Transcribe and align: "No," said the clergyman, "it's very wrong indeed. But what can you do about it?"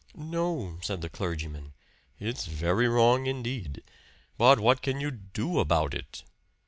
"No," 0.15 0.79
said 0.81 1.01
the 1.01 1.11
clergyman, 1.11 1.73
"it's 2.19 2.47
very 2.47 2.87
wrong 2.89 3.27
indeed. 3.27 3.83
But 4.35 4.59
what 4.59 4.81
can 4.81 4.99
you 4.99 5.11
do 5.11 5.59
about 5.59 5.93
it?" 5.93 6.23